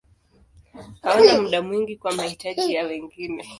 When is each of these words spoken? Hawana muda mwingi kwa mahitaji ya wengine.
Hawana 1.01 1.33
muda 1.41 1.61
mwingi 1.61 1.95
kwa 1.95 2.11
mahitaji 2.13 2.73
ya 2.73 2.83
wengine. 2.85 3.45